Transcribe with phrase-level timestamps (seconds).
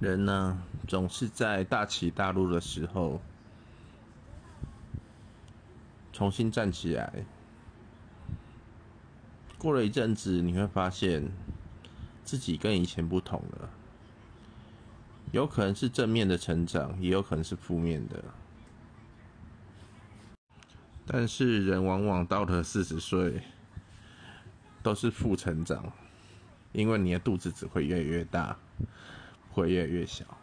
[0.00, 3.20] 人呢，总是在大起大落的时候，
[6.12, 7.12] 重新站起来。
[9.58, 11.28] 过了一阵子，你会发现
[12.24, 13.70] 自己跟以前不同了。
[15.32, 18.22] 有可能是正面的成长，也有可能是负面的。
[21.04, 23.42] 但是人往往到了四十岁，
[24.80, 25.92] 都是负成长，
[26.70, 28.56] 因为你的肚子只会越来越大。
[29.50, 30.37] 会越来越小。